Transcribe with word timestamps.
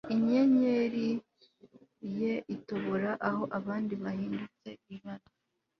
Inyenyeri 0.13 1.07
ye 2.19 2.33
itobora 2.55 3.09
aho 3.29 3.43
abandi 3.57 3.93
bahindutse 4.03 4.67
ibara 4.95 5.25